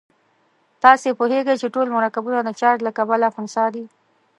تاسې 0.83 1.07
پوهیږئ 1.19 1.55
چې 1.61 1.67
ټول 1.75 1.87
مرکبونه 1.97 2.39
د 2.43 2.49
چارج 2.59 2.79
له 2.87 2.91
کبله 2.97 3.27
خنثی 3.35 3.67
دي. 3.75 3.85